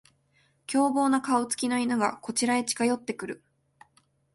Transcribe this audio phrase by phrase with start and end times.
[0.65, 3.43] 凶暴な顔つきの犬がこちらへ近寄ってくる